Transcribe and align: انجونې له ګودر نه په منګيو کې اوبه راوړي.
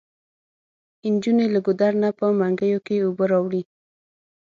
انجونې 1.07 1.45
له 1.53 1.59
ګودر 1.65 1.93
نه 2.03 2.09
په 2.19 2.25
منګيو 2.39 2.79
کې 2.85 2.95
اوبه 3.05 3.25
راوړي. 3.31 3.61